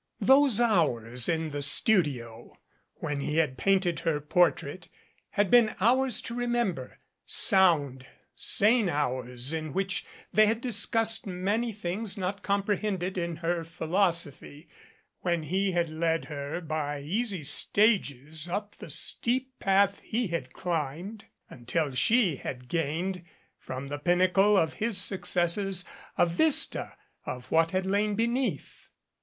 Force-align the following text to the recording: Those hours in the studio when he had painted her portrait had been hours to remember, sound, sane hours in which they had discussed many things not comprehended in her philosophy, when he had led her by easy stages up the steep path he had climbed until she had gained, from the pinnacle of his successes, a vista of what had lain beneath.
Those 0.21 0.59
hours 0.59 1.29
in 1.29 1.51
the 1.51 1.61
studio 1.61 2.57
when 2.95 3.19
he 3.19 3.37
had 3.37 3.55
painted 3.55 3.99
her 3.99 4.19
portrait 4.19 4.87
had 5.29 5.51
been 5.51 5.75
hours 5.79 6.21
to 6.21 6.33
remember, 6.33 6.97
sound, 7.23 8.07
sane 8.33 8.89
hours 8.89 9.53
in 9.53 9.73
which 9.73 10.03
they 10.33 10.47
had 10.47 10.59
discussed 10.59 11.27
many 11.27 11.71
things 11.71 12.17
not 12.17 12.41
comprehended 12.41 13.15
in 13.15 13.35
her 13.45 13.63
philosophy, 13.63 14.67
when 15.19 15.43
he 15.43 15.73
had 15.73 15.91
led 15.91 16.25
her 16.25 16.61
by 16.61 16.99
easy 17.01 17.43
stages 17.43 18.49
up 18.49 18.75
the 18.77 18.89
steep 18.89 19.59
path 19.59 19.99
he 19.99 20.29
had 20.29 20.51
climbed 20.51 21.25
until 21.47 21.91
she 21.93 22.37
had 22.37 22.67
gained, 22.67 23.23
from 23.59 23.85
the 23.87 23.99
pinnacle 23.99 24.57
of 24.57 24.73
his 24.81 24.97
successes, 24.97 25.85
a 26.17 26.25
vista 26.25 26.97
of 27.27 27.45
what 27.51 27.69
had 27.69 27.85
lain 27.85 28.15
beneath. 28.15 28.89